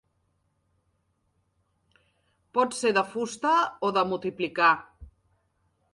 [2.59, 3.55] Pot ser de fusta
[3.91, 4.75] o de multiplicar.